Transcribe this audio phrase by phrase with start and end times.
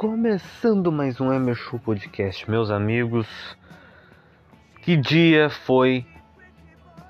[0.00, 3.28] Começando mais um Emer Show Podcast, meus amigos.
[4.80, 6.06] Que dia foi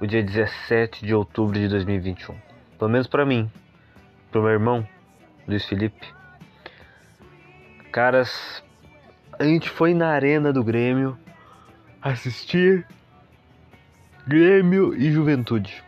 [0.01, 2.35] o dia 17 de outubro de 2021?
[2.77, 3.49] Pelo menos pra mim,
[4.33, 4.85] pro meu irmão,
[5.47, 6.05] Luiz Felipe.
[7.93, 8.61] Caras,
[9.39, 11.17] a gente foi na arena do Grêmio
[12.03, 12.85] assistir
[14.27, 15.81] Grêmio e Juventude.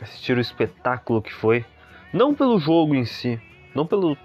[0.00, 1.66] Assistir o espetáculo que foi,
[2.14, 3.38] não pelo jogo em si,
[3.74, 4.16] não pelo,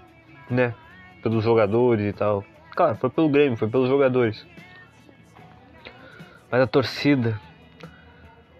[0.48, 0.74] né,
[1.22, 2.44] pelos jogadores e tal.
[2.74, 4.46] Claro, foi pelo Grêmio, foi pelos jogadores.
[6.50, 7.40] Mas a torcida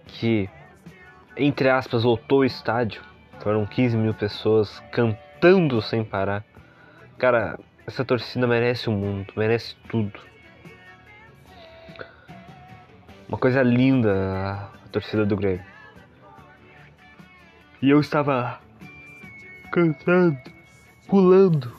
[0.05, 0.49] que,
[1.37, 3.01] entre aspas, lotou o estádio.
[3.39, 6.43] Foram 15 mil pessoas cantando sem parar.
[7.17, 10.19] Cara, essa torcida merece o mundo, merece tudo.
[13.27, 15.65] Uma coisa linda a, torcida do Grêmio.
[17.81, 18.59] E eu estava
[19.71, 20.37] cantando,
[21.07, 21.73] pulando,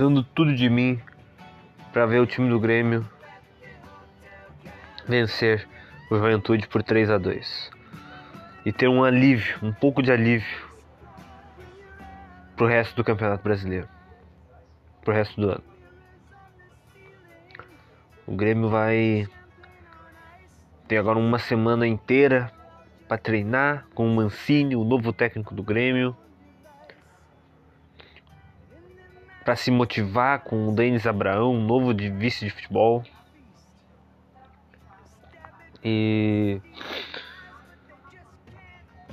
[0.00, 0.98] dando tudo de mim
[1.92, 3.06] para ver o time do Grêmio
[5.06, 5.68] vencer
[6.10, 7.70] o Juventude por 3 a 2
[8.64, 10.70] e ter um alívio, um pouco de alívio
[12.56, 13.86] pro resto do Campeonato Brasileiro,
[15.02, 15.64] pro resto do ano.
[18.26, 19.28] O Grêmio vai
[20.88, 22.50] ter agora uma semana inteira
[23.06, 26.16] para treinar com o Mancini, o novo técnico do Grêmio.
[29.50, 33.02] Para se motivar com o Denis Abraão, novo de vice de futebol.
[35.82, 36.60] E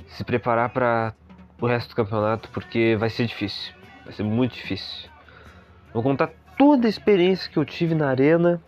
[0.06, 1.12] se preparar para
[1.60, 3.74] o resto do campeonato, porque vai ser difícil.
[4.04, 5.10] Vai ser muito difícil.
[5.92, 8.62] Vou contar toda a experiência que eu tive na arena,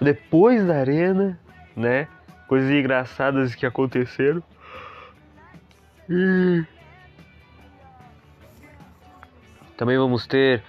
[0.00, 1.36] depois da arena,
[1.74, 2.06] né?
[2.46, 4.40] Coisas engraçadas que aconteceram.
[6.08, 6.64] E
[9.80, 10.62] Também vamos ter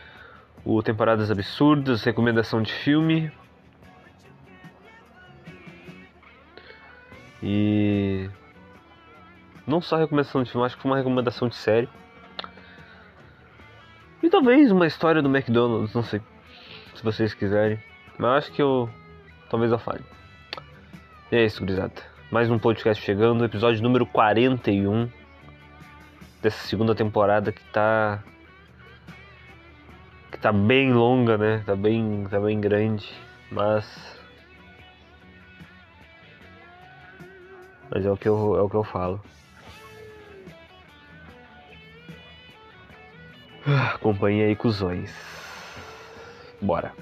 [0.64, 3.30] o Temporadas Absurdas, recomendação de filme.
[7.44, 8.30] E
[9.68, 11.90] não só recomendação de filme, acho que foi uma recomendação de série.
[14.24, 16.22] E talvez uma história do McDonald's, não sei.
[16.96, 17.84] Se vocês quiserem.
[18.18, 18.90] Mas acho que eu.
[19.50, 20.06] Talvez eu fale.
[21.30, 22.02] E é isso, gurizada.
[22.32, 25.10] Mais um podcast chegando, episódio número 41
[26.42, 28.24] dessa segunda temporada que tá
[30.42, 31.64] tá bem longa, né?
[31.66, 33.08] Tá bem, tá bem grande,
[33.52, 34.20] mas
[37.90, 39.24] mas é o que eu é o que eu falo.
[43.68, 45.12] Ah, Acompanhe aí, cuzões.
[46.60, 46.94] Bora.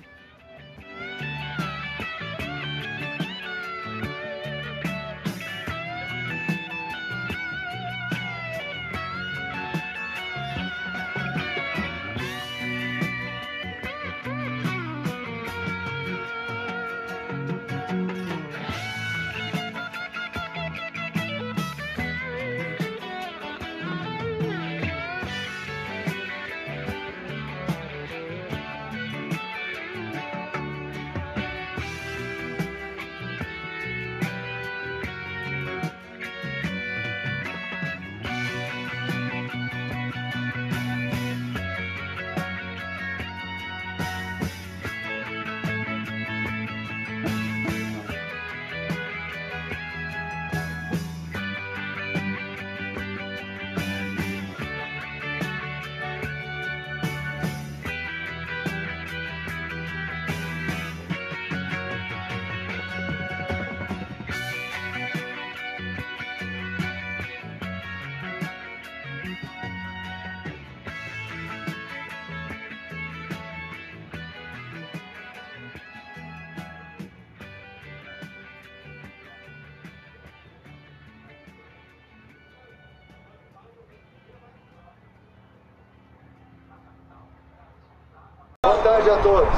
[88.70, 89.50] Boa tarde a todos.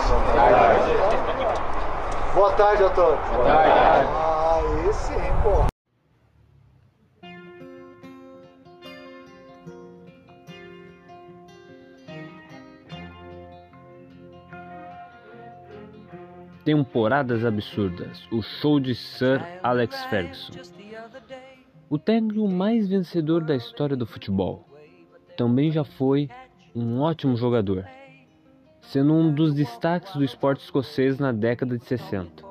[2.34, 3.20] Boa tarde a todos.
[3.28, 4.08] Boa tarde.
[4.56, 5.14] Aí sim,
[5.44, 5.68] pô.
[16.64, 18.26] Temporadas absurdas.
[18.32, 20.54] O show de Sir Alex Ferguson.
[21.90, 24.66] O técnico mais vencedor da história do futebol.
[25.36, 26.30] Também já foi
[26.74, 27.86] um ótimo jogador,
[28.82, 32.44] sendo um dos destaques do esporte escocês na década de 60.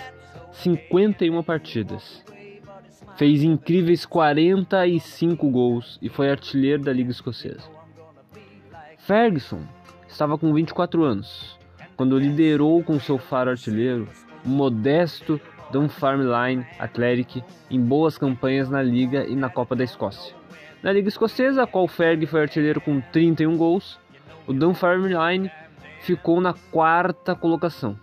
[0.50, 2.24] 51 partidas.
[3.16, 7.70] Fez incríveis 45 gols e foi artilheiro da Liga Escocesa.
[8.98, 9.77] Ferguson
[10.08, 11.58] estava com 24 anos
[11.96, 14.08] quando liderou com seu faro artilheiro
[14.44, 15.40] o modesto
[15.70, 20.34] Dunfermline Athletic em boas campanhas na Liga e na Copa da Escócia.
[20.82, 23.98] Na Liga Escocesa, a qual Ferg foi artilheiro com 31 gols,
[24.46, 25.50] o Dunfermline
[26.00, 27.98] ficou na quarta colocação.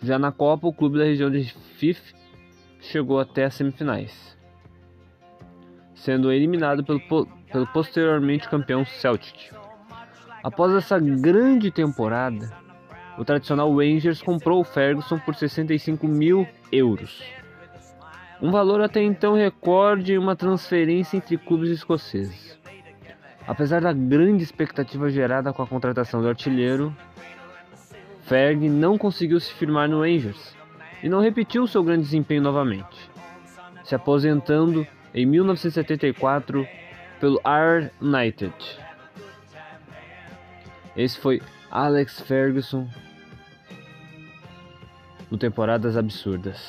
[0.00, 2.14] Já na Copa, o clube da região de Fife
[2.80, 4.38] chegou até as semifinais,
[5.94, 9.50] sendo eliminado pelo, pelo posteriormente campeão Celtic.
[10.42, 12.50] Após essa grande temporada,
[13.18, 17.22] o tradicional Rangers comprou o Ferguson por 65 mil euros,
[18.40, 22.58] um valor até então recorde em uma transferência entre clubes escoceses.
[23.46, 26.94] Apesar da grande expectativa gerada com a contratação do artilheiro,
[28.22, 30.56] Ferg não conseguiu se firmar no Rangers
[31.02, 33.10] e não repetiu seu grande desempenho novamente,
[33.84, 36.66] se aposentando em 1974
[37.20, 38.54] pelo Ayr United.
[41.00, 41.40] Esse foi
[41.70, 42.86] Alex Ferguson
[45.30, 46.60] no Temporadas Absurdas.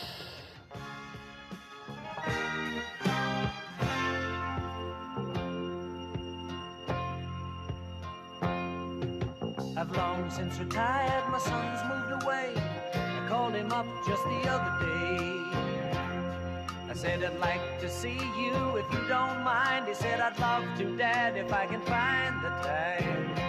[10.30, 12.54] Since retired, my son's moved away.
[12.56, 15.20] I called him up just the other day.
[16.90, 19.90] I said, I'd like to see you if you don't mind.
[19.90, 23.41] He said, I'd love to, Dad, if I can find the time.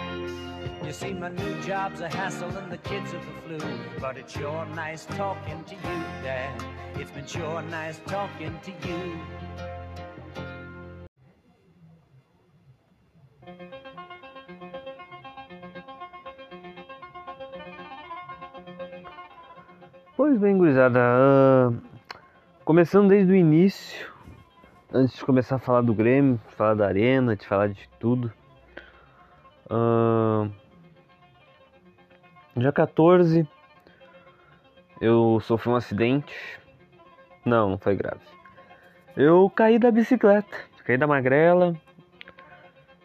[0.83, 3.79] You see, my new job's a hassle and the kids are the flu.
[4.01, 6.61] But it's sure nice talking to you, Dad.
[6.95, 9.17] It's been sure nice talking to you.
[20.17, 21.71] Pois bem, gurizada, ah,
[22.65, 24.05] começando desde o início,
[24.93, 28.31] antes de começar a falar do Grêmio, de falar da Arena, de falar de tudo.
[29.69, 30.47] ah,
[32.55, 33.47] dia 14,
[35.01, 36.33] eu sofri um acidente.
[37.43, 38.21] Não, não foi grave.
[39.17, 40.55] Eu caí da bicicleta,
[40.85, 41.75] caí da magrela.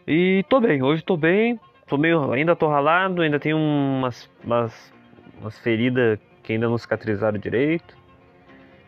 [0.07, 1.59] E tô bem, hoje tô bem.
[1.87, 4.93] Tô meio, ainda tô ralado, ainda tenho umas, umas,
[5.39, 7.97] umas feridas que ainda não cicatrizaram direito.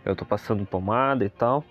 [0.06, 1.64] Eu tô passando pomada e tal.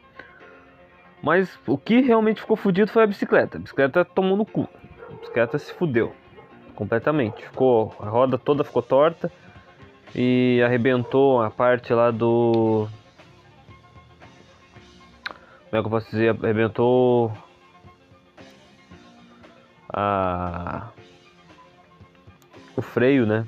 [1.22, 3.58] Mas o que realmente ficou fudido foi a bicicleta.
[3.58, 4.68] A bicicleta tomou no cu.
[5.08, 6.12] A bicicleta se fudeu
[6.80, 7.42] completamente.
[7.42, 9.30] Ficou a roda toda ficou torta
[10.14, 12.88] e arrebentou a parte lá do
[15.68, 16.30] como é que eu posso dizer?
[16.42, 17.30] Arrebentou
[19.92, 20.88] a
[22.74, 23.46] o freio, né?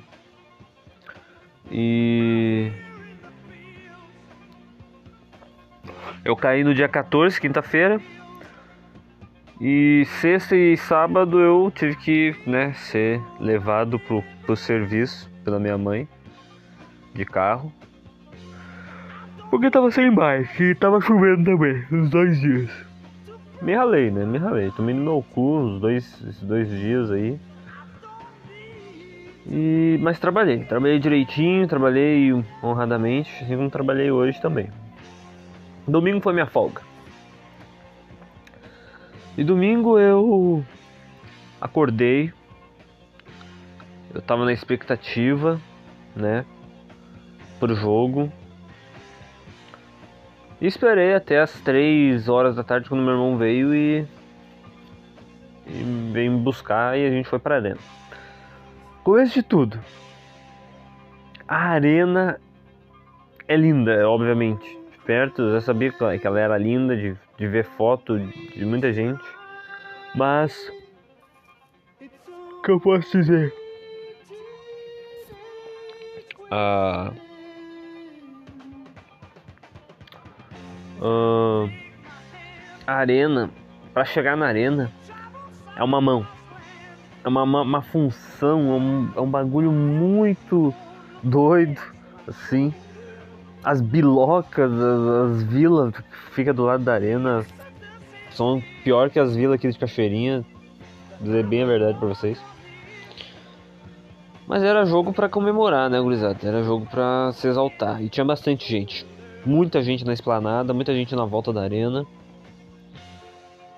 [1.70, 2.70] E
[6.22, 7.98] eu caí no dia 14, quinta-feira.
[9.64, 15.78] E sexta e sábado eu tive que né, ser levado pro, pro serviço pela minha
[15.78, 16.08] mãe
[17.14, 17.72] de carro.
[19.48, 22.70] Porque tava sem bike e tava chovendo também, os dois dias.
[23.60, 24.24] Me ralei, né?
[24.24, 24.72] Me ralei.
[24.72, 27.38] Tomei no meu cu os dois, esses dois dias aí.
[29.46, 34.68] E, mas trabalhei, trabalhei direitinho, trabalhei honradamente, assim como trabalhei hoje também.
[35.86, 36.82] Domingo foi minha folga.
[39.36, 40.64] E domingo eu
[41.60, 42.32] acordei.
[44.14, 45.58] eu tava na expectativa,
[46.14, 46.44] né?
[47.58, 48.30] Pro jogo.
[50.60, 54.06] E esperei até as 3 horas da tarde quando meu irmão veio e.
[55.66, 57.78] e veio me buscar e a gente foi pra arena.
[59.02, 59.80] Começo de tudo.
[61.48, 62.38] A arena
[63.48, 64.64] é linda, obviamente.
[64.92, 68.92] De perto, eu já sabia que ela- era linda, de, de ver foto de muita
[68.92, 69.22] gente.
[70.14, 70.70] Mas.
[72.00, 73.52] O que eu posso dizer?
[76.50, 77.12] Ah.
[81.00, 81.68] ah,
[82.86, 83.50] a arena,
[83.94, 84.92] para chegar na arena,
[85.76, 86.26] é uma mão.
[87.24, 90.74] É uma, uma, uma função, é um, é um bagulho muito
[91.22, 91.80] doido,
[92.26, 92.74] assim.
[93.64, 96.02] As bilocas, as, as vilas que
[96.32, 97.46] fica do lado da arena
[98.30, 100.44] são pior que as vilas aqui de Cachoeirinha.
[101.20, 102.42] Dizer bem a verdade pra vocês.
[104.46, 106.38] Mas era jogo pra comemorar, né, gurizada?
[106.42, 108.02] Era jogo pra se exaltar.
[108.02, 109.06] E tinha bastante gente.
[109.46, 112.04] Muita gente na esplanada, muita gente na volta da arena.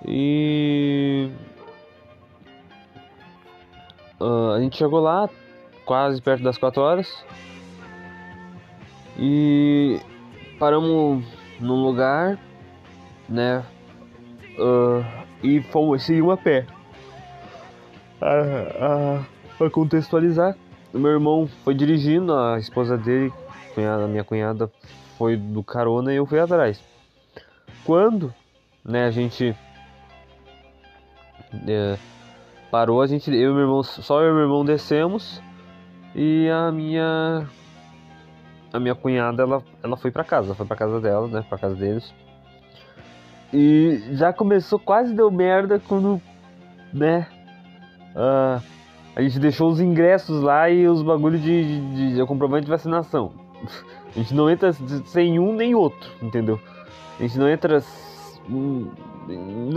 [0.06, 1.30] E.
[4.20, 5.28] Ah, a gente chegou lá
[5.84, 7.24] quase perto das 4 horas.
[9.18, 10.00] E
[10.58, 11.24] paramos
[11.60, 12.38] num lugar,
[13.28, 13.64] né?
[14.58, 16.66] ah, e fomos seguimos a pé.
[18.20, 19.24] Ah,
[19.58, 20.56] pra contextualizar,
[20.92, 23.32] meu irmão foi dirigindo, a esposa dele,
[23.74, 24.70] cunhada, minha cunhada,
[25.18, 26.82] foi do carona e eu fui atrás.
[27.84, 28.32] Quando,
[28.84, 29.54] né, a gente
[31.68, 31.98] é,
[32.70, 35.42] parou, a gente, eu e meu irmão, só eu e meu irmão descemos
[36.14, 37.46] e a minha
[38.74, 41.76] a minha cunhada ela, ela foi pra casa, foi pra casa dela, né, pra casa
[41.76, 42.12] deles.
[43.52, 46.20] E já começou, quase deu merda quando,
[46.92, 47.28] né,
[48.16, 48.60] ah,
[49.14, 53.32] a gente deixou os ingressos lá e os bagulhos de, de, de comprovante de vacinação.
[54.08, 56.58] A gente não entra sem um nem outro, entendeu?
[57.20, 57.80] A gente não entra
[58.50, 58.90] hum,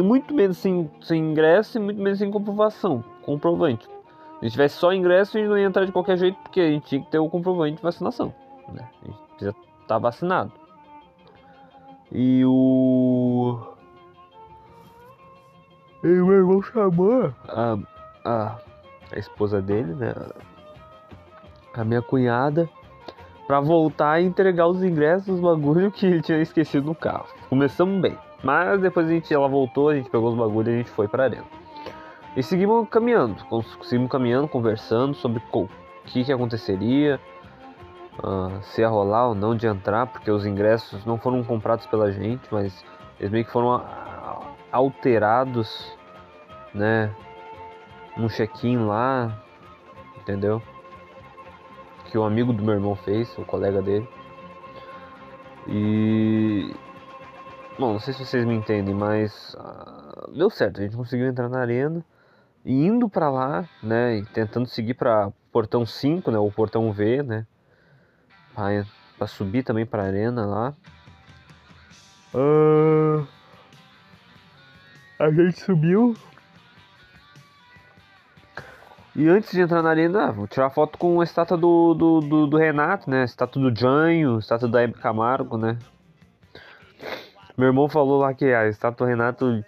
[0.04, 3.86] muito menos sem, sem ingresso e muito menos sem comprovação, comprovante.
[3.86, 3.92] Se
[4.42, 6.70] a gente tivesse só ingresso, a gente não ia entrar de qualquer jeito, porque a
[6.72, 8.34] gente tinha que ter o comprovante de vacinação.
[8.74, 8.88] Né?
[9.02, 10.52] A gente precisa estar vacinado.
[12.12, 13.60] E o.
[16.04, 17.78] E o meu irmão chamou a,
[18.24, 18.58] a,
[19.12, 20.14] a esposa dele, né?
[21.74, 22.70] A minha cunhada,
[23.46, 27.28] pra voltar e entregar os ingressos, os bagulho que ele tinha esquecido no carro.
[27.50, 28.18] Começamos bem.
[28.44, 31.08] Mas depois a gente, ela voltou, a gente pegou os bagulhos e a gente foi
[31.08, 31.46] pra arena.
[32.36, 33.36] E seguimos caminhando,
[33.82, 35.68] seguimos caminhando, conversando sobre o
[36.06, 37.20] que, que aconteceria,
[38.24, 42.12] ah, se ia rolar ou não de entrar, porque os ingressos não foram comprados pela
[42.12, 42.84] gente, mas
[43.20, 45.98] eles meio que foram a- alterados,
[46.74, 47.14] né?
[48.18, 49.38] Um check-in lá,
[50.18, 50.62] entendeu?
[52.06, 54.08] Que o amigo do meu irmão fez, o colega dele.
[55.68, 56.74] E.
[57.78, 61.48] Bom, não sei se vocês me entendem, mas ah, deu certo, a gente conseguiu entrar
[61.50, 62.04] na arena.
[62.66, 67.24] E indo pra lá, né, e tentando seguir pra portão 5, né, o portão V,
[67.24, 67.46] né,
[68.58, 68.86] pra,
[69.20, 70.74] pra subir também pra arena lá.
[72.34, 73.24] Ah,
[75.20, 76.16] a gente subiu.
[79.16, 82.20] E antes de entrar na arena, ah, vou tirar foto com a estátua do, do,
[82.20, 85.78] do, do Renato, né, a estátua do Janho, estátua da Hebe Camargo, né.
[87.58, 89.64] Meu irmão falou lá que a estátua do Renato,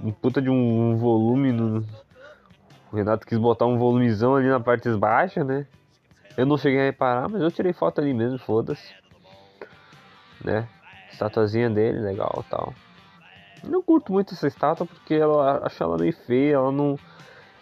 [0.00, 1.84] um puta de um volume no,
[2.90, 5.66] o Renato quis botar um volumezão ali na parte baixa, né?
[6.38, 8.94] Eu não cheguei a reparar, mas eu tirei foto ali mesmo, foda-se.
[10.44, 10.68] Né?
[11.10, 12.72] Estatuazinha dele, legal tal.
[13.64, 16.96] Não curto muito essa estátua porque ela acho ela meio feia, ela não.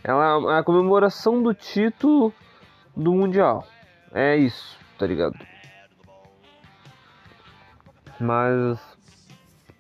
[0.05, 2.35] Ela é a comemoração do título
[2.95, 3.67] do Mundial.
[4.13, 5.39] É isso, tá ligado?
[8.21, 8.79] Mas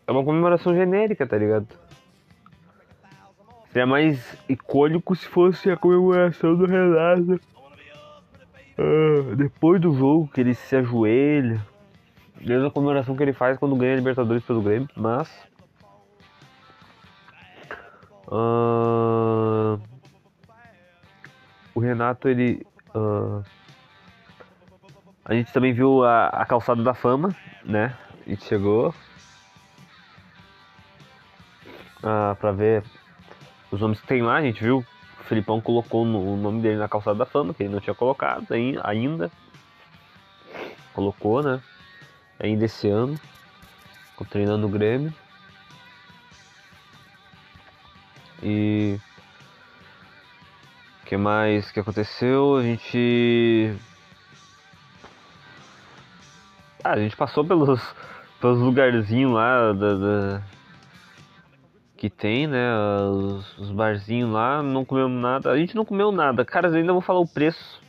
[0.07, 1.69] é uma comemoração genérica, tá ligado?
[3.69, 7.56] Seria mais icônico se fosse a comemoração do Renato.
[8.78, 11.61] Ah, depois do jogo, que ele se ajoelha.
[12.40, 15.30] Mesma comemoração que ele faz quando ganha a Libertadores pelo Grêmio, mas.
[18.30, 19.78] ah,
[21.75, 22.66] o Renato, ele.
[22.95, 23.42] ah,
[25.25, 27.97] a gente também viu a, a calçada da fama, né?
[28.26, 28.95] A gente chegou.
[32.06, 32.85] ah, pra ver
[33.71, 34.85] os nomes que tem lá, a gente viu.
[35.26, 37.95] O Felipão colocou no- o nome dele na calçada da fama, que ele não tinha
[37.97, 39.28] colocado ai- ainda.
[40.92, 41.61] Colocou, né?
[42.38, 43.18] Ainda esse ano.
[44.12, 45.12] Ficou treinando o Grêmio.
[48.40, 49.00] E.
[51.02, 52.59] O que mais que aconteceu?
[52.59, 53.75] A gente.
[56.85, 57.80] Ah, a gente passou pelos,
[58.40, 60.42] pelos lugarzinhos lá da, da-
[61.97, 62.73] que tem, né?
[63.09, 65.50] Os, os barzinhos lá, não comemos nada.
[65.50, 66.45] A gente não comeu nada.
[66.45, 67.81] Cara, eu ainda vou falar o preço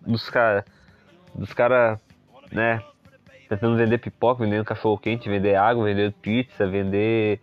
[0.00, 0.64] dos caras.
[1.34, 1.98] Dos caras,
[2.52, 2.82] né?
[3.48, 7.40] Tentando vender pipoca, vendendo cachorro quente, vender água, vender pizza, vender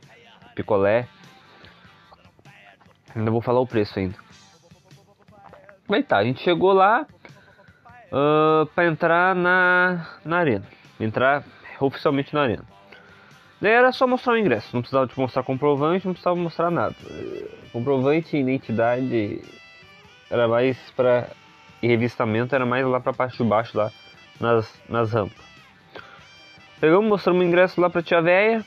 [0.56, 1.08] picolé.
[3.16, 4.16] Ainda vou falar o preço ainda.
[5.88, 7.06] Mas tá, a gente chegou lá
[8.12, 10.66] ah, pra entrar na, na arena.
[11.00, 11.44] Entrar
[11.80, 12.71] oficialmente na arena.
[13.62, 16.96] Daí era só mostrar o ingresso, não precisava te mostrar comprovante, não precisava mostrar nada.
[17.72, 19.40] Comprovante e identidade
[20.32, 21.28] era mais pra.
[21.82, 23.92] e revistamento era mais lá pra parte de baixo, lá
[24.40, 25.46] nas, nas rampas.
[26.80, 28.66] Pegamos, mostramos o ingresso lá pra tia véia,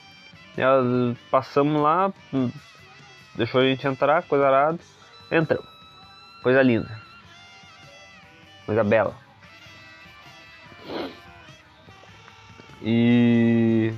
[0.57, 2.49] ela, passamos lá, hum,
[3.35, 4.79] deixou a gente entrar, coisa arada,
[5.33, 5.67] entramos.
[6.41, 7.03] Coisa linda.
[8.65, 9.17] Coisa bela.
[12.81, 13.93] E.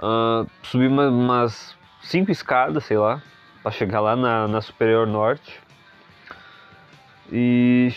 [0.00, 3.20] ah, subi uma- umas cinco escadas, sei lá,
[3.62, 5.60] pra chegar lá na, na Superior Norte.
[7.32, 7.92] E.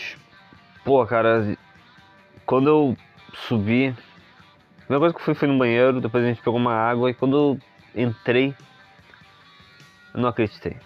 [0.84, 1.56] Pô, cara,
[2.46, 2.96] quando eu
[3.48, 3.88] subi.
[3.88, 7.10] A primeira coisa que eu fui foi no banheiro, depois a gente pegou uma água
[7.10, 7.58] e quando
[7.94, 8.54] eu entrei,
[10.12, 10.76] eu não acreditei.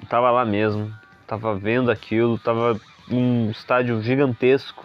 [0.00, 0.92] Eu tava lá mesmo,
[1.26, 4.84] tava vendo aquilo, tava num estádio gigantesco,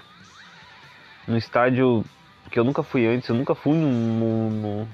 [1.28, 2.06] num estádio
[2.50, 4.88] que eu nunca fui antes, eu nunca fui num, num, num-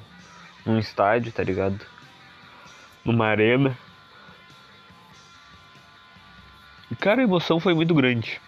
[0.66, 1.86] num estádio, tá ligado?
[3.04, 3.78] Numa arena.
[6.90, 8.40] E cara, a emoção foi muito grande.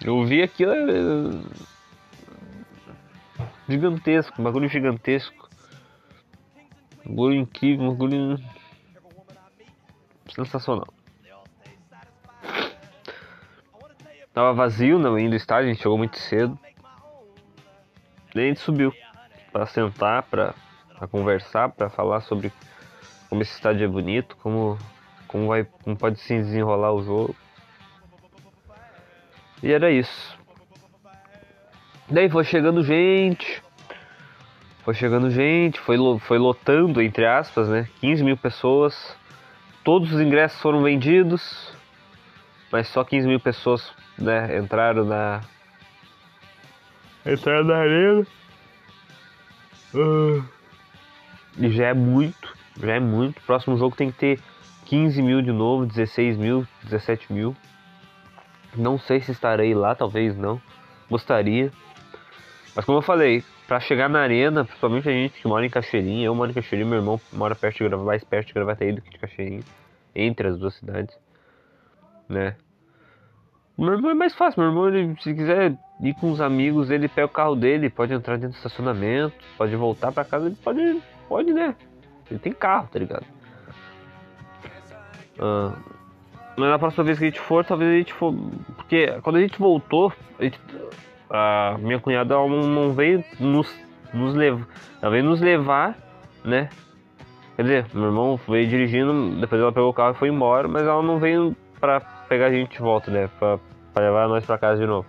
[0.00, 0.72] Eu vi aquilo.
[0.72, 1.72] é,
[3.68, 5.48] Gigantesco, um bagulho gigantesco.
[7.06, 8.38] Um bagulho incrível, um bagulho.
[10.34, 10.88] Sensacional.
[14.32, 16.58] Tava vazio não, ainda o estádio, a gente chegou muito cedo.
[18.34, 18.92] Daí a gente subiu
[19.52, 20.54] pra sentar, pra
[21.10, 22.52] conversar, pra falar sobre
[23.28, 24.78] como esse estádio é bonito, como,
[25.26, 27.36] como, vai, como pode se desenrolar o jogo.
[29.62, 30.38] E era isso.
[32.10, 33.62] Daí foi chegando gente.
[34.84, 37.88] Foi chegando gente, foi, foi lotando, entre aspas, né?
[38.00, 39.16] 15 mil pessoas.
[39.84, 41.72] Todos os ingressos foram vendidos.
[42.70, 45.40] Mas só 15 mil pessoas né, entraram na.
[47.24, 48.26] Entraram na arena.
[49.94, 52.56] E já é muito.
[52.80, 53.40] Já é muito.
[53.42, 54.40] Próximo jogo tem que ter
[54.86, 57.56] 15 mil de novo, 16 mil, 17 mil.
[58.74, 60.60] Não sei se estarei lá, talvez não.
[61.10, 61.70] Gostaria.
[62.74, 66.26] Mas como eu falei, pra chegar na arena, principalmente a gente que mora em Cachoeirinha,
[66.26, 69.10] eu moro em Cachoeirinha, meu irmão mora perto de mais perto de Gravataí do que
[69.10, 69.62] de Cachoeirinha,
[70.14, 71.14] entre as duas cidades,
[72.28, 72.56] né?
[73.78, 77.08] Meu irmão é mais fácil, meu irmão, ele, se quiser ir com os amigos, ele
[77.08, 81.02] pega o carro dele, pode entrar dentro do estacionamento, pode voltar pra casa, ele pode,
[81.28, 81.74] pode, né?
[82.30, 83.24] Ele tem carro, tá ligado?
[85.40, 85.72] Ah,
[86.56, 88.34] mas na próxima vez que a gente for, talvez a gente for.
[88.76, 90.60] Porque quando a gente voltou, a, gente-
[91.30, 93.74] a minha cunhada ela não, não veio nos,
[94.12, 94.66] nos levar.
[95.00, 95.96] Ela veio nos levar,
[96.44, 96.68] né?
[97.56, 100.82] Quer dizer, meu irmão veio dirigindo, depois ela pegou o carro e foi embora, mas
[100.82, 102.00] ela não veio pra
[102.32, 103.28] pegar a gente de volta, né?
[103.38, 103.58] Pra,
[103.92, 105.06] pra levar nós pra casa de novo.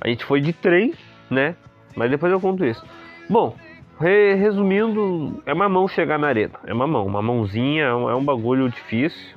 [0.00, 0.94] A gente foi de trem,
[1.30, 1.54] né?
[1.94, 2.82] Mas depois eu conto isso.
[3.28, 3.54] Bom,
[4.00, 6.54] re- resumindo, é mamão chegar na arena.
[6.64, 9.36] É mamão, mamãozinha, é um, é um bagulho difícil.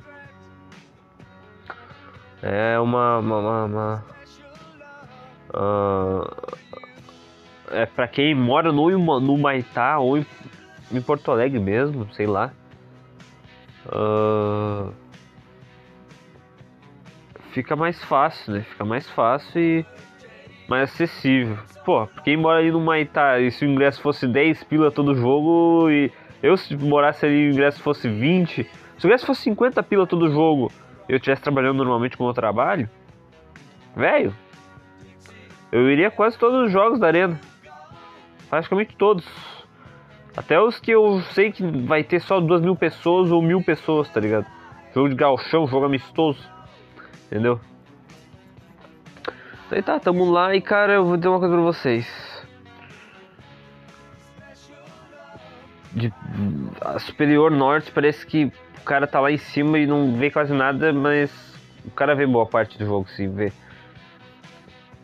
[2.42, 3.18] É uma.
[3.18, 4.04] uma, uma- uma-
[5.52, 6.30] ah,
[7.70, 8.90] é pra quem mora no,
[9.20, 10.26] no Maitá ou em,
[10.90, 12.50] em Porto Alegre mesmo, sei lá.
[13.92, 14.88] Ah,
[17.54, 18.60] fica mais fácil, né?
[18.62, 19.86] Fica mais fácil e
[20.68, 21.56] mais acessível.
[21.84, 25.88] Pô, quem mora ali no Maitá e se o ingresso fosse 10 pila todo jogo
[25.88, 26.10] e
[26.42, 28.64] eu se morasse ali e o ingresso fosse 20,
[28.98, 30.72] se o ingresso fosse 50 pila todo jogo
[31.08, 32.90] e eu estivesse trabalhando normalmente como eu trabalho,
[33.94, 34.34] velho,
[35.70, 37.38] eu iria quase todos os jogos da arena.
[38.50, 39.26] Praticamente todos.
[40.36, 44.08] Até os que eu sei que vai ter só duas mil pessoas ou mil pessoas,
[44.08, 44.46] tá ligado?
[44.92, 46.53] Jogo de galchão, jogo amistoso.
[47.26, 47.60] Entendeu?
[49.70, 52.06] Aí tá, tamo lá e cara, eu vou dizer uma coisa pra vocês.
[55.92, 56.12] De,
[56.80, 58.44] a Superior Norte parece que
[58.78, 61.30] o cara tá lá em cima e não vê quase nada, mas
[61.84, 63.52] o cara vê boa parte do jogo, se vê.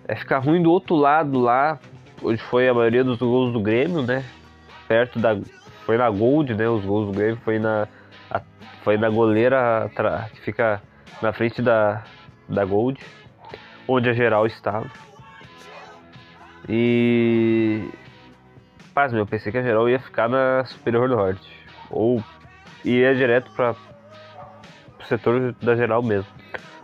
[0.06, 1.78] É ficar ruim do outro lado lá,
[2.22, 4.24] onde foi a maioria dos gols do Grêmio, né?
[4.88, 5.38] Perto da.
[5.87, 6.68] Foi na Gold, né?
[6.68, 7.87] Os gols do Grêmio foi na.
[8.30, 8.42] a-
[8.83, 9.90] Foi na goleira
[10.33, 10.83] que fica
[11.20, 12.05] na frente da,
[12.49, 13.01] da Gold,
[13.87, 14.87] onde a geral estava.
[16.68, 17.88] E.
[18.94, 21.49] Paz, meu, eu pensei que a geral ia ficar na Superior Norte.
[21.90, 22.23] Ou
[22.85, 23.75] ia direto para
[24.99, 26.31] o setor da geral mesmo.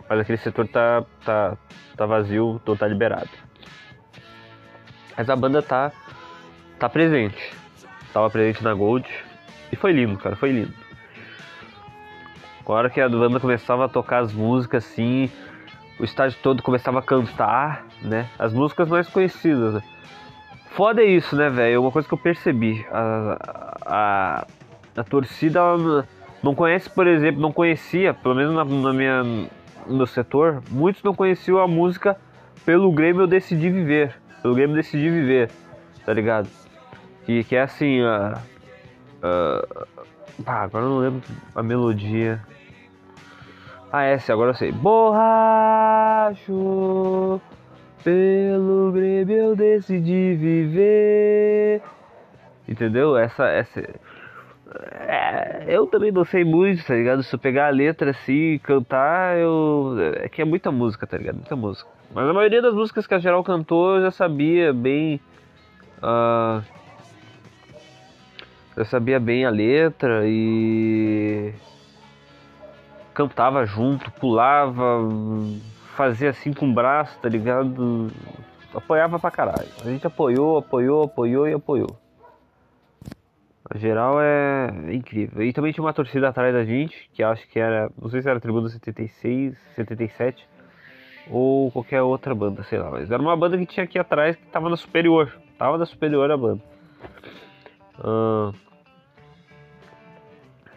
[0.09, 1.57] Mas aquele setor tá, tá,
[1.95, 3.29] tá vazio, então tá liberado.
[5.15, 5.91] Mas a banda tá,
[6.79, 7.53] tá presente.
[8.13, 9.07] Tava presente na Gold.
[9.71, 10.86] E foi lindo, cara, foi lindo.
[12.67, 15.29] A hora que a banda começava a tocar as músicas assim,
[15.99, 18.29] o estádio todo começava a cantar, né?
[18.37, 19.75] As músicas mais conhecidas.
[19.75, 19.81] Né?
[20.71, 21.81] Foda é isso, né, velho?
[21.81, 22.85] Uma coisa que eu percebi.
[22.91, 23.37] A,
[23.85, 24.47] a,
[24.95, 25.59] a torcida
[26.43, 31.01] não- conhece, por exemplo, não conhecia, pelo menos na, na minha, no meu setor, muitos
[31.01, 32.17] não conheciam a música
[32.65, 34.13] pelo Grêmio Eu Decidi Viver.
[34.41, 35.49] Pelo Grêmio Eu Decidi Viver,
[36.05, 36.47] tá ligado?
[37.25, 38.39] Que, que é assim, a.
[39.23, 39.85] a
[40.43, 41.21] pá, agora eu não lembro
[41.55, 42.39] a melodia.
[43.91, 44.71] Ah, essa, agora eu sei.
[44.71, 46.41] Borracho,
[48.03, 51.81] pelo Grêmio eu decidi viver.
[52.67, 53.17] Entendeu?
[53.17, 53.79] Essa, essa.
[55.07, 57.23] É, eu também não sei muito, tá ligado?
[57.23, 59.95] Se eu pegar a letra assim e cantar, eu.
[60.17, 61.35] É que é muita música, tá ligado?
[61.35, 61.89] Muita música.
[62.13, 65.21] Mas a maioria das músicas que a geral cantou eu já sabia bem.
[66.03, 66.61] ah,
[68.75, 71.53] eu sabia bem a letra e
[73.17, 74.99] cantava junto, pulava,
[75.95, 78.11] fazia assim com o braço, tá ligado?
[78.75, 79.67] Apoiava pra caralho.
[79.81, 81.97] A gente apoiou, apoiou, apoiou e apoiou.
[83.67, 85.41] A geral é incrível.
[85.41, 88.29] E também tinha uma torcida atrás da gente, que acho que era, não sei se
[88.29, 90.47] era a Tribuna 76, 77
[91.31, 92.91] ou qualquer outra banda, sei lá.
[92.91, 95.35] Mas era uma banda que tinha aqui atrás que tava na superior.
[95.57, 96.61] Tava na superior a banda.
[97.99, 98.51] Ah,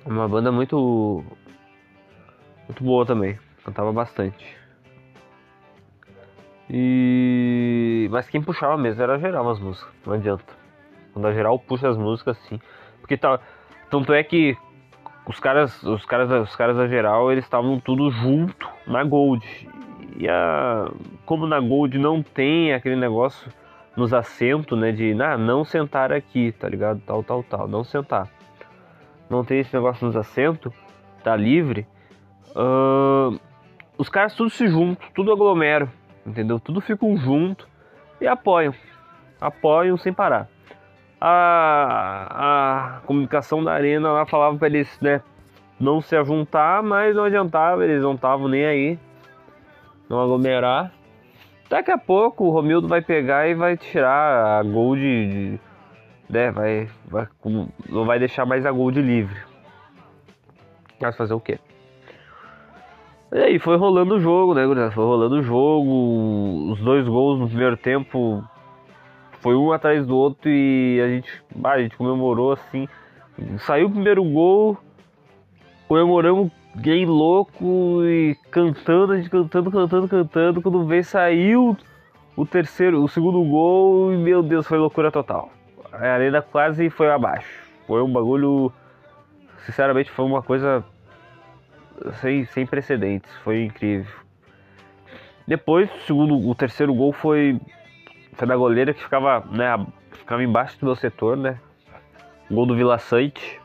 [0.07, 1.23] uma banda muito
[2.71, 3.39] muito boa também.
[3.65, 4.57] Cantava bastante.
[6.69, 10.55] E mas quem puxava mesmo era geral as músicas, não adianta.
[11.13, 12.61] Quando a geral puxa as músicas assim,
[13.01, 13.41] porque tá
[13.91, 14.57] tanto é que
[15.27, 19.45] os caras, os caras, os caras da geral, eles estavam tudo junto na Gold.
[20.17, 20.89] E a
[21.27, 23.51] como na Gold não tem aquele negócio
[23.97, 27.01] nos assentos, né, de ah, não sentar aqui, tá ligado?
[27.05, 28.29] Tal, tal, tal, não sentar.
[29.29, 30.73] Não tem esse negócio nos assentos,
[31.25, 31.87] tá livre.
[32.55, 33.39] Ahn,
[33.99, 35.91] os caras tudo se juntam, tudo aglomero,
[36.27, 36.59] entendeu?
[36.59, 37.69] Tudo ficam junto
[38.21, 38.75] e apoiam.
[39.41, 40.49] Apoiam sem parar.
[41.21, 45.21] A, a comunicação da arena lá falava pra eles, né,
[45.79, 48.99] não se ajuntar, mas não adiantava, eles não estavam nem aí.
[50.09, 50.93] Não aglomerar.
[51.69, 55.61] Daqui a pouco o Romildo vai pegar e vai tirar a Gold, de,
[56.29, 57.29] né, vai, vai,
[57.89, 59.41] não vai deixar mais a Gold livre.
[61.01, 61.59] Mas fazer o quê?
[63.33, 64.91] E aí, foi rolando o jogo, né, gurizada?
[64.91, 66.73] Foi rolando o jogo.
[66.73, 68.43] Os dois gols no primeiro tempo
[69.41, 72.89] foi um atrás do outro e a gente, a gente comemorou assim.
[73.59, 74.77] Saiu o primeiro gol,
[75.87, 80.61] comemoramos bem louco e cantando, a gente cantando, cantando, cantando.
[80.61, 81.77] Quando veio, saiu
[82.37, 85.51] o terceiro, o segundo gol e meu Deus, foi loucura total.
[85.93, 87.49] A arena quase foi abaixo.
[87.87, 88.73] Foi um bagulho,
[89.65, 90.85] sinceramente, foi uma coisa
[92.21, 94.13] sem, sem precedentes, foi incrível.
[95.47, 97.61] Depois, o segundo, o terceiro gol foi,
[98.35, 101.59] foi da goleira que ficava, né, ficava embaixo do meu setor, né?
[102.51, 103.61] Gol do Vila Sante.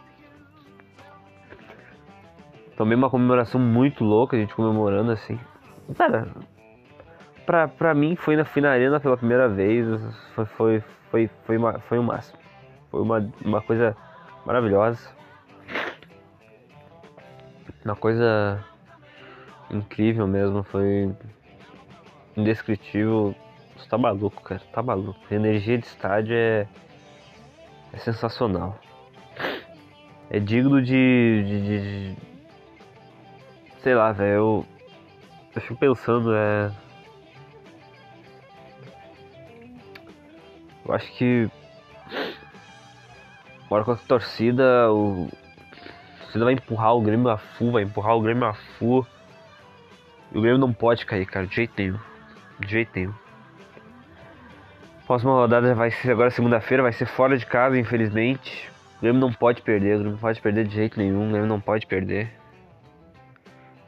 [2.75, 5.39] Também uma comemoração muito louca, a gente comemorando assim.
[5.97, 6.27] Cara,
[7.45, 9.85] pra, pra mim foi na, fui na arena pela primeira vez,
[10.33, 12.37] foi, foi, foi, foi, uma, foi o máximo.
[12.89, 13.95] Foi uma, uma coisa
[14.45, 15.09] maravilhosa.
[17.85, 18.65] Uma coisa
[19.69, 21.13] incrível mesmo, foi
[22.35, 23.35] indescritível.
[23.77, 25.19] Você tá maluco, cara, tá maluco.
[25.29, 26.67] A energia de estádio é,
[27.93, 28.79] é sensacional.
[30.31, 32.17] É digno de, de, de- de-
[33.83, 34.33] sei lá, velho.
[34.33, 34.65] Eu,
[35.55, 36.71] eu fico pensando, é.
[40.83, 41.47] Eu acho que.
[43.67, 45.29] Agora com a torcida, o.
[46.35, 49.07] Torcida vai empurrar o Grêmio a full, vai empurrar o Grêmio a full.
[50.33, 51.97] E o Grêmio não pode cair, cara, de jeito nenhum.
[52.59, 53.13] De jeito nenhum.
[55.07, 58.69] Próxima rodada vai ser agora segunda-feira, vai ser fora de casa, infelizmente.
[58.97, 61.47] O Grêmio não pode perder, o Grêmio não pode perder de jeito nenhum, o Grêmio
[61.47, 62.29] não pode perder.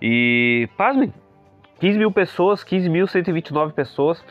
[0.01, 1.13] E, pasmem,
[1.81, 4.23] 15 mil pessoas, 15.129 pessoas.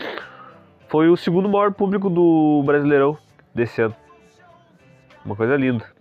[0.89, 3.19] Foi o segundo maior público do Brasileirão
[3.55, 3.95] desse ano.
[5.23, 5.96] Uma coisa linda.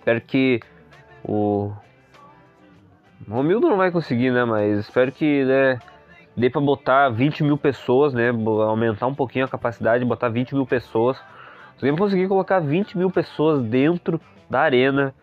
[0.00, 0.60] Espero que
[1.22, 1.72] O
[3.28, 4.44] Romildo não vai conseguir, né?
[4.44, 5.78] Mas espero que né,
[6.34, 8.30] dê pra botar 20 mil pessoas, né?
[8.30, 11.22] Aumentar um pouquinho a capacidade, botar 20 mil pessoas.
[11.78, 15.14] Se conseguir colocar 20 mil pessoas dentro da arena,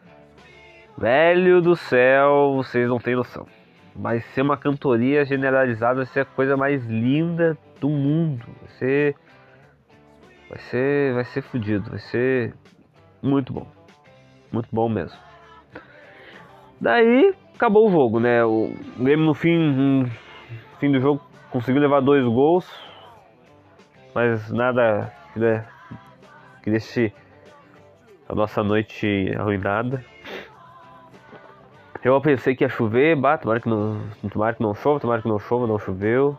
[0.96, 3.48] velho do céu, vocês não têm noção.
[3.96, 8.46] Vai ser uma cantoria generalizada, vai ser a coisa mais linda do mundo.
[8.62, 9.16] Vai ser.
[10.50, 11.14] Vai ser.
[11.16, 12.54] Vai ser fudido, vai ser
[13.24, 13.77] muito bom.
[14.52, 15.18] Muito bom mesmo.
[16.80, 18.44] Daí acabou o jogo, né?
[18.46, 20.10] O Grêmio no fim, no
[20.80, 22.70] fim do jogo conseguiu levar dois gols,
[24.14, 25.66] mas nada né,
[26.62, 27.14] que deixe
[28.28, 30.04] a nossa noite arruinada.
[32.04, 34.00] Eu pensei que ia chover, bah, tomara que não,
[34.32, 36.38] tomara que não chova, tomara que não chova, não choveu.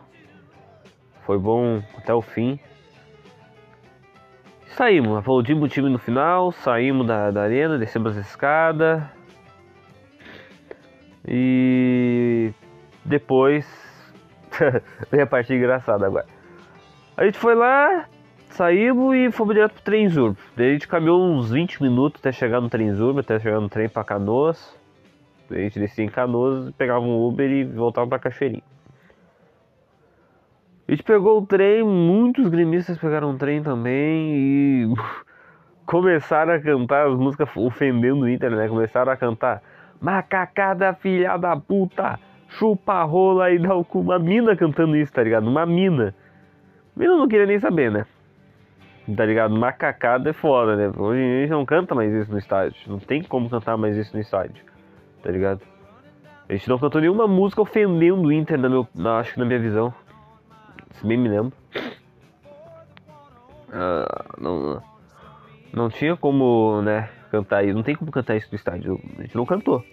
[1.25, 2.59] Foi bom até o fim.
[4.75, 9.03] Saímos, aplaudimos o time no final, saímos da, da arena, descemos as escadas.
[11.27, 12.53] E
[13.03, 13.67] depois
[15.11, 16.25] vem a parte engraçada agora.
[17.17, 18.05] A gente foi lá,
[18.51, 20.37] saímos e fomos direto pro Trenzurbo.
[20.55, 23.89] Daí a gente caminhou uns 20 minutos até chegar no Trenzurbo, até chegar no trem
[23.89, 24.77] pra Canoas.
[25.49, 28.63] Daí a gente descia em Canoas, pegava um Uber e voltava pra Cachoeirinha.
[30.89, 34.93] A gente pegou o trem, muitos gremistas pegaram o trem também e
[35.85, 38.67] começaram a cantar as músicas ofendendo o Inter, né?
[38.67, 39.61] Começaram a cantar
[40.01, 43.99] Macacada filha da puta, chupa rola e dá o cu.
[43.99, 45.47] Uma mina cantando isso, tá ligado?
[45.47, 46.15] Uma mina.
[46.95, 48.07] Mina não queria nem saber, né?
[49.15, 49.55] Tá ligado?
[49.55, 50.91] Macacada é foda, né?
[50.97, 52.75] Hoje a gente não canta mais isso no estádio.
[52.87, 54.65] Não tem como cantar mais isso no estádio.
[55.21, 55.61] Tá ligado?
[56.49, 59.45] A gente não cantou nenhuma música ofendendo o Inter, na meu, na- acho que na
[59.45, 59.93] minha visão.
[60.91, 61.53] Se bem me lembro.
[63.71, 64.81] Ah, não,
[65.73, 67.75] não tinha como, né, cantar isso.
[67.75, 68.99] Não tem como cantar isso no estádio.
[69.17, 69.83] A gente não cantou.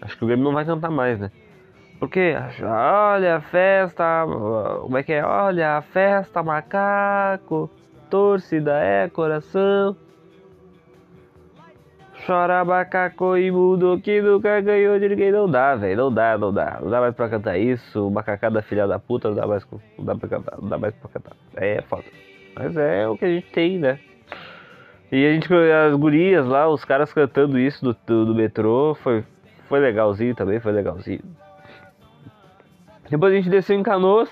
[0.00, 1.30] Acho que o Grêmio não vai cantar mais, né?
[1.98, 4.24] Porque, olha a festa,
[4.82, 5.24] como é que é?
[5.24, 7.68] Olha a festa, macaco,
[8.08, 9.96] torcida é coração.
[12.28, 15.32] Chora macaco e mudo que nunca ganhou de ninguém.
[15.32, 15.96] Não dá, velho.
[15.96, 16.78] Não dá, não dá.
[16.78, 18.10] Não dá mais pra cantar isso.
[18.10, 20.58] Macacada filha da puta, não dá mais, não dá pra cantar.
[20.60, 21.32] Não dá mais pra cantar.
[21.56, 22.04] É foda.
[22.54, 23.98] Mas é o que a gente tem, né?
[25.10, 29.24] E a gente, as gurias lá, os caras cantando isso do, do, do metrô, foi,
[29.66, 31.22] foi legalzinho também, foi legalzinho.
[33.08, 34.28] Depois a gente desceu em Canoas.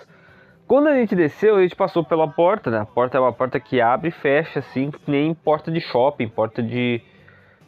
[0.67, 2.81] Quando a gente desceu, a gente passou pela porta, né?
[2.81, 6.63] A porta é uma porta que abre e fecha, assim, nem porta de shopping, porta
[6.63, 7.01] de,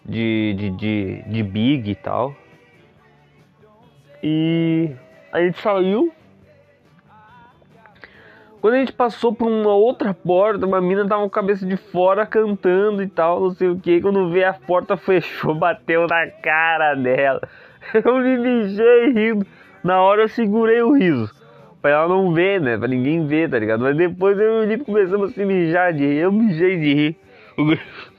[0.08, 2.34] de, de, de, de big e tal.
[4.22, 4.90] E
[5.30, 6.12] a gente saiu.
[8.60, 11.76] Quando a gente passou por uma outra porta, uma mina tava com a cabeça de
[11.76, 14.00] fora cantando e tal, não sei o que.
[14.00, 17.40] Quando veio a porta fechou, bateu na cara dela.
[17.94, 19.46] Eu me mijei rindo.
[19.84, 21.32] Na hora eu segurei o riso.
[21.80, 22.76] Pra ela não ver, né?
[22.76, 23.82] Pra ninguém ver, tá ligado?
[23.82, 26.18] Mas depois eu e o Lipe começamos a se mijar de rir.
[26.18, 27.16] Eu mijei de rir.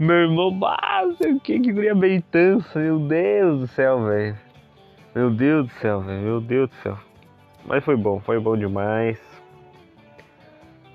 [0.00, 2.78] Meu irmão, ah, o que, que guria bem tansa.
[2.78, 4.34] Meu Deus do céu, velho.
[5.14, 6.22] Meu Deus do céu, velho.
[6.22, 6.98] Meu Deus do céu.
[7.66, 9.20] Mas foi bom, foi bom demais.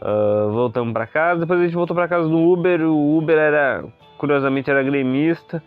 [0.01, 2.81] Ah, voltamos pra casa, depois a gente voltou pra casa no Uber.
[2.81, 3.85] O Uber era,
[4.17, 5.61] curiosamente, era gremista,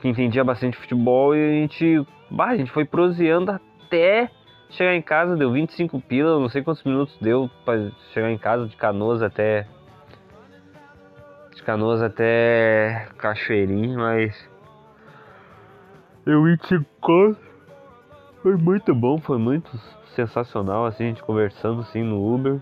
[0.00, 1.36] que entendia bastante futebol.
[1.36, 4.28] E a gente, bah, a gente foi proseando até
[4.70, 5.36] chegar em casa.
[5.36, 9.68] Deu 25 pila, não sei quantos minutos deu pra chegar em casa de canoas até.
[11.64, 14.48] Canoas até Cachoeirinho, mas.
[16.26, 17.40] Eu 25 conto.
[18.42, 19.70] Foi muito bom, foi muito
[20.14, 22.60] sensacional assim, a gente conversando assim no Uber.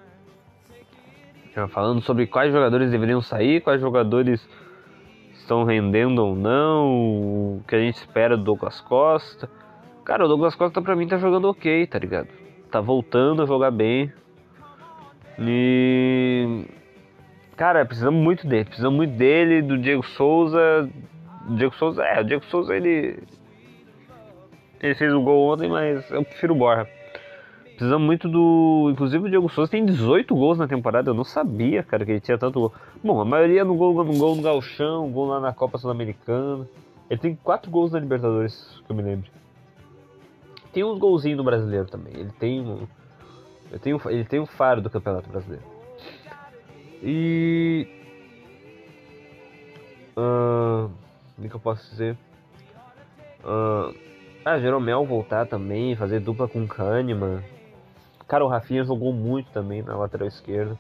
[1.55, 4.49] Já falando sobre quais jogadores deveriam sair, quais jogadores
[5.35, 9.51] estão rendendo ou não, o que a gente espera do Douglas Costa.
[10.05, 12.29] Cara, o Douglas Costa pra mim tá jogando ok, tá ligado?
[12.71, 14.13] Tá voltando a jogar bem.
[15.39, 16.65] E.
[17.63, 18.65] Cara, precisamos muito dele.
[18.65, 20.91] Precisamos muito dele, do Diego Souza.
[21.49, 23.23] O Diego Souza, é, o Diego Souza ele.
[24.81, 26.89] Ele fez o gol ontem, mas eu prefiro o Borja.
[27.67, 28.89] Precisamos muito do.
[28.91, 31.11] Inclusive o Diego Souza tem 18 gols na temporada.
[31.11, 32.73] Eu não sabia, cara, que ele tinha tanto gol.
[33.01, 36.67] Bom, a maioria no gol, no gol no Galchão, gol lá na Copa Sul-Americana.
[37.09, 39.31] Ele tem 4 gols na Libertadores, que eu me lembro.
[40.73, 42.13] Tem uns golzinhos no brasileiro também.
[42.13, 42.89] Ele tem um.
[43.71, 45.71] Eu tenho, ele tem o faro do Campeonato Brasileiro.
[47.03, 47.87] E.
[50.17, 50.89] Ah,
[51.39, 52.17] o que eu posso dizer?
[53.45, 53.93] Ah,
[54.45, 57.43] ah, Jeromel voltar também, fazer dupla com Kahneman.
[58.29, 60.79] Cara, o Rafinha jogou muito também na lateral esquerda.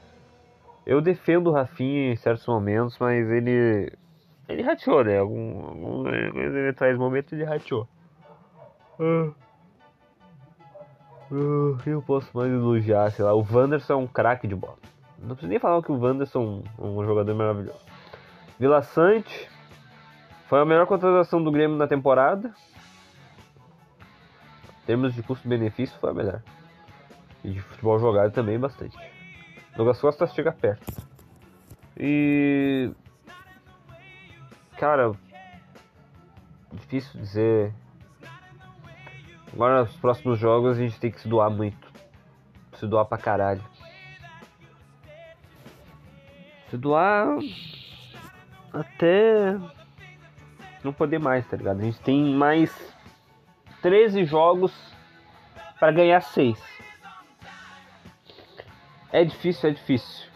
[0.86, 3.92] Eu defendo o Rafinha em certos momentos, mas ele.
[4.48, 5.18] Ele rateou, né?
[5.18, 7.86] Algum, algum eventuais momentos ele rateou.
[9.00, 9.30] Ah.
[11.30, 13.10] Ah, quem eu posso mais elogiar?
[13.10, 14.91] Sei lá, o Wanderson é um craque de bola.
[15.22, 17.78] Não preciso nem falar que o Wanderson é um jogador maravilhoso.
[18.58, 19.48] Vila Sante
[20.48, 22.52] foi a melhor contratação do Grêmio na temporada.
[24.82, 26.42] Em termos de custo-benefício, foi a melhor.
[27.44, 28.96] E de futebol jogado também bastante.
[29.76, 31.02] Douglas Costa chega perto.
[31.96, 32.90] E.
[34.76, 35.12] Cara.
[36.72, 37.72] Difícil dizer.
[39.52, 41.86] Agora nos próximos jogos a gente tem que se doar muito.
[42.74, 43.62] Se doar pra caralho.
[46.76, 47.38] Doar.
[48.72, 49.58] Até.
[50.82, 51.80] Não poder mais, tá ligado?
[51.80, 52.74] A gente tem mais
[53.82, 54.72] 13 jogos
[55.78, 56.58] para ganhar 6.
[59.12, 60.26] É difícil, é difícil.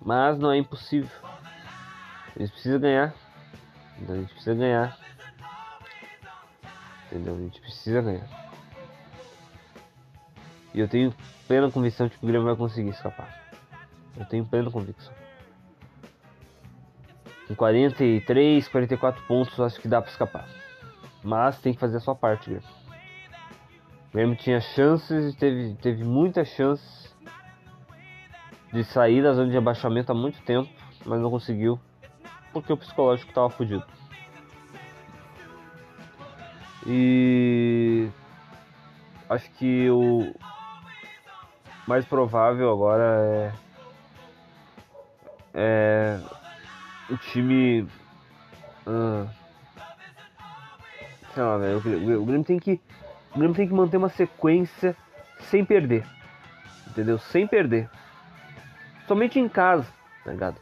[0.00, 1.10] Mas não é impossível.
[2.34, 3.14] A gente precisa ganhar.
[4.08, 4.98] A gente precisa ganhar.
[7.06, 7.34] Entendeu?
[7.34, 8.28] A gente precisa ganhar.
[10.74, 11.14] E eu tenho
[11.48, 13.50] plena convicção de que o Grêmio vai conseguir escapar.
[14.16, 15.25] Eu tenho plena convicção.
[17.48, 20.48] Com 43, 44 pontos, acho que dá pra escapar.
[21.22, 22.68] Mas tem que fazer a sua parte, Grêmio.
[24.08, 27.14] O Grêmio tinha chances, teve, teve muitas chances
[28.72, 30.70] de sair da zona de abaixamento há muito tempo,
[31.04, 31.80] mas não conseguiu
[32.52, 33.84] porque o psicológico estava fudido.
[36.86, 38.08] E
[39.28, 40.34] acho que o
[41.86, 43.52] mais provável agora é,
[45.52, 46.20] é
[47.10, 47.86] o time.
[48.86, 49.26] ah,
[51.34, 51.76] sei lá, velho.
[51.76, 52.80] O, o Grêmio tem que.
[53.34, 54.96] O Grêmio tem que manter uma sequência
[55.38, 56.04] sem perder.
[56.88, 57.18] Entendeu?
[57.18, 57.88] Sem perder.
[59.06, 59.86] Somente em casa,
[60.24, 60.56] tá ligado?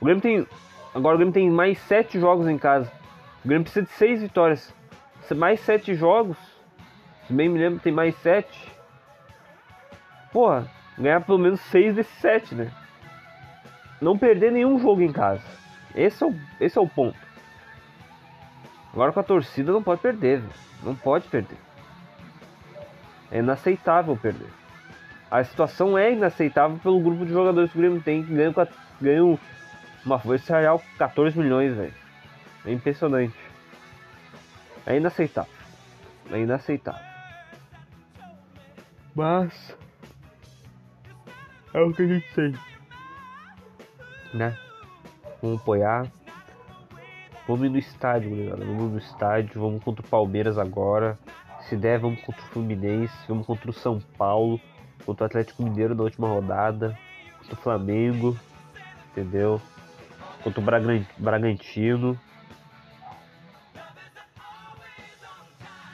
[0.00, 0.46] O Grêmio tem.
[0.94, 2.90] Agora o Grêmio tem mais sete jogos em casa.
[3.44, 4.74] O Grêmio precisa de seis vitórias.
[5.36, 6.38] Mais sete jogos.
[7.26, 8.72] Se bem me lembro, tem mais sete.
[10.32, 12.72] Porra, ganhar pelo menos seis desses sete, né?
[14.00, 15.42] Não perder nenhum jogo em casa.
[15.94, 17.18] Esse é o, esse é o ponto.
[18.92, 20.42] Agora com a torcida não pode perder.
[20.82, 21.58] Não pode perder.
[23.30, 24.48] É inaceitável perder.
[25.30, 28.54] A situação é inaceitável pelo grupo de jogadores que o Grêmio tem, que ganham,
[29.00, 29.38] ganham
[30.04, 31.94] uma força real 14 milhões, velho.
[32.64, 33.36] É impressionante.
[34.86, 35.52] É inaceitável.
[36.30, 37.06] É inaceitável.
[39.14, 39.76] Mas.
[41.74, 42.54] É o que a gente tem.
[44.32, 44.56] Né?
[45.42, 46.10] Vamos apoiar.
[47.46, 48.64] Vamos ir no estádio, galera.
[48.64, 49.60] Vamos no estádio.
[49.60, 51.18] Vamos contra o Palmeiras agora.
[51.62, 53.14] Se der, vamos contra o Fluminense.
[53.28, 54.60] Vamos contra o São Paulo.
[55.06, 56.98] Contra o Atlético Mineiro na última rodada.
[57.38, 58.36] Contra o Flamengo.
[59.10, 59.60] Entendeu?
[60.42, 62.18] Contra o Bragan- Bragantino.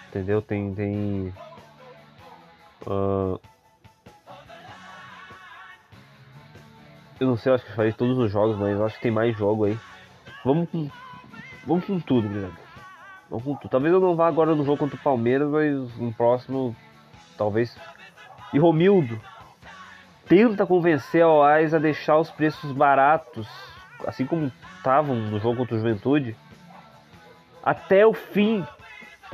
[0.08, 0.40] Entendeu?
[0.42, 0.74] Tem.
[0.74, 1.34] tem
[2.86, 3.38] ah,
[7.20, 9.02] eu não sei, eu acho que eu falei todos os jogos, mas eu acho que
[9.02, 9.78] tem mais jogo aí.
[10.44, 10.90] Vamos com.
[11.66, 12.52] Vamos com tudo, gurizada.
[13.30, 13.70] Vamos com tudo.
[13.70, 16.74] Talvez eu não vá agora no jogo contra o Palmeiras, mas no próximo.
[17.36, 17.76] Talvez.
[18.52, 19.20] E Romildo.
[20.26, 23.46] Tenta convencer a OAS a deixar os preços baratos,
[24.06, 26.34] assim como estavam no jogo contra o Juventude,
[27.62, 28.64] até o fim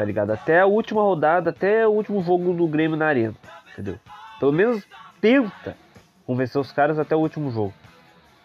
[0.00, 0.30] tá ligado?
[0.30, 3.34] Até a última rodada, até o último jogo do Grêmio na arena,
[3.70, 3.98] entendeu?
[4.38, 4.82] Pelo menos
[5.20, 5.76] tenta
[6.26, 7.74] convencer os caras até o último jogo.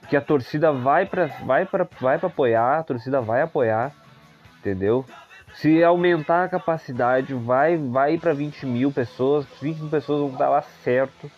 [0.09, 3.91] Que a torcida vai pra, vai pra, vai pra apoiar, a torcida vai apoiar,
[4.59, 5.05] entendeu?
[5.55, 10.49] Se aumentar a capacidade, vai, vai pra 20 mil pessoas, 20 mil pessoas vão estar
[10.49, 11.31] lá certo,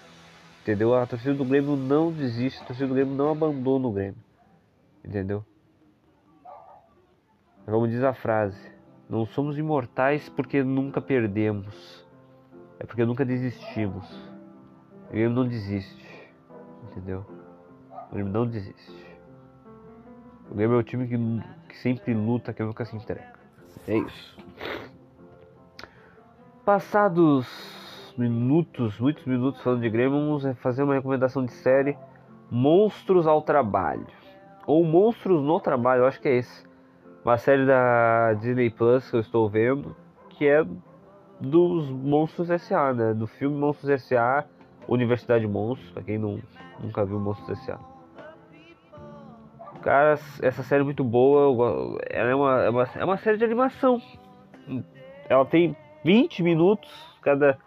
[0.62, 0.96] entendeu?
[0.96, 4.18] A torcida do Grêmio não desiste, a torcida do Grêmio não abandona o Grêmio,
[5.06, 5.46] entendeu?
[7.66, 8.72] Como diz a frase,
[9.10, 12.06] não somos imortais porque nunca perdemos.
[12.80, 14.10] É porque nunca desistimos.
[15.10, 16.07] O Grêmio não desiste.
[16.84, 17.26] Entendeu?
[18.12, 19.06] Grêmio não desiste.
[20.50, 21.18] O Grêmio é o time que,
[21.70, 23.34] que sempre luta, que nunca se entrega.
[23.88, 24.38] É isso.
[26.64, 31.98] Passados minutos, muitos minutos falando de Grêmio, vamos fazer uma recomendação de série
[32.50, 34.08] Monstros ao Trabalho.
[34.66, 36.68] Ou Monstros no Trabalho, acho que é esse
[37.28, 39.94] uma série da Disney Plus que eu estou vendo,
[40.30, 40.66] que é
[41.42, 43.14] dos Monstros S.A., né?
[43.14, 44.46] Do filme Monstros S.A.,
[44.88, 46.40] Universidade Monstros, pra quem não,
[46.80, 47.80] nunca viu Monstros S.A.
[49.82, 53.46] Cara, essa série é muito boa, ela é uma, é, uma, é uma série de
[53.46, 54.02] animação.
[55.30, 56.90] Ela tem 20 minutos,
[57.22, 57.58] cada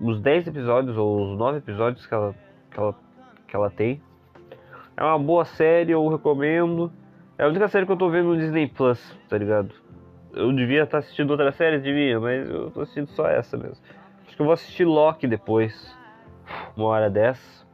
[0.00, 2.34] os 10 episódios ou os 9 episódios que ela,
[2.70, 2.94] que ela,
[3.48, 4.00] que ela tem.
[4.96, 6.92] É uma boa série, eu recomendo.
[7.36, 9.72] É a única série que eu tô vendo no Disney Plus, tá ligado?
[10.32, 13.78] Eu devia estar assistindo outra série, devia, mas eu tô assistindo só essa mesmo.
[14.26, 15.96] Acho que eu vou assistir Loki depois,
[16.76, 17.66] uma hora dessa.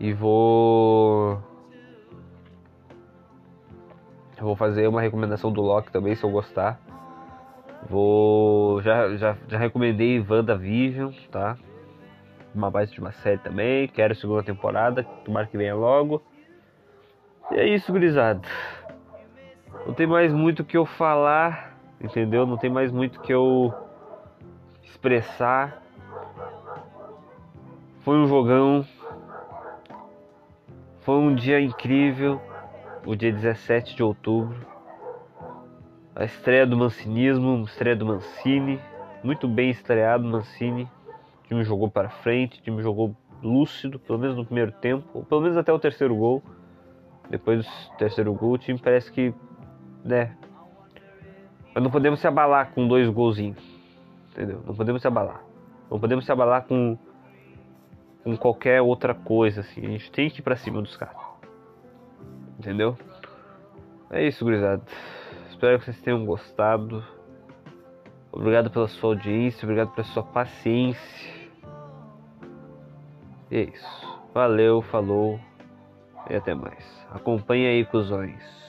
[0.00, 1.42] E vou.
[4.40, 6.80] Vou fazer uma recomendação do Loki também, se eu gostar.
[7.88, 8.80] Vou.
[8.82, 11.56] Já, já, já recomendei WandaVision, tá?
[12.54, 13.88] Uma baita de uma série também.
[13.88, 16.22] Quero segunda temporada, tomara que venha logo.
[17.50, 18.42] E é isso, gurizada.
[19.86, 22.46] Não tem mais muito que eu falar, entendeu?
[22.46, 23.72] Não tem mais muito que eu
[24.84, 25.82] expressar.
[28.08, 28.86] Foi um jogão.
[31.00, 32.40] Foi um dia incrível,
[33.04, 34.56] o dia 17 de outubro.
[36.16, 38.80] A estreia do Mancinismo, estreia do Mancini.
[39.22, 40.84] Muito bem estreado Mancini.
[41.44, 45.22] O time jogou para frente, o time jogou lúcido, pelo menos no primeiro tempo, ou
[45.22, 46.42] pelo menos até o terceiro gol.
[47.28, 49.34] Depois do terceiro gol, o time parece que,
[50.02, 50.34] né?
[51.74, 53.62] Mas não podemos se abalar com dois golzinhos,
[54.32, 54.62] entendeu?
[54.66, 55.42] Não podemos se abalar.
[55.90, 56.96] Não podemos se abalar com,
[58.24, 59.86] com qualquer outra coisa, assim.
[59.86, 61.16] A gente tem que ir pra cima dos caras,
[62.58, 62.96] entendeu?
[64.10, 64.82] É isso, gurizada.
[65.50, 67.04] Espero que vocês tenham gostado.
[68.30, 71.38] Obrigado pela sua audiência, obrigado pela sua paciência.
[73.50, 74.20] E é isso.
[74.34, 75.40] Valeu, falou
[76.28, 77.06] e até mais.
[77.10, 78.67] Acompanhe aí, cuzões.